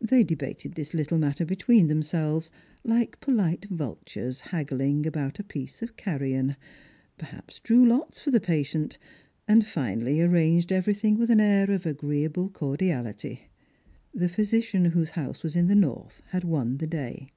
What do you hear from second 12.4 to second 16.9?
cordiality. The physician whose house was in the north had won the